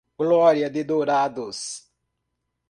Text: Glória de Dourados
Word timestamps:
Glória 0.17 0.67
de 0.67 0.83
Dourados 0.83 1.87